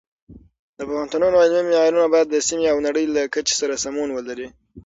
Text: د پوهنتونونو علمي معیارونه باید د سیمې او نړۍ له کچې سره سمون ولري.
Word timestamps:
د 0.77 0.79
پوهنتونونو 0.89 1.41
علمي 1.43 1.63
معیارونه 1.69 2.07
باید 2.13 2.27
د 2.29 2.35
سیمې 2.47 2.65
او 2.73 2.77
نړۍ 2.87 3.05
له 3.15 3.21
کچې 3.33 3.53
سره 3.61 3.81
سمون 3.83 4.09
ولري. 4.13 4.47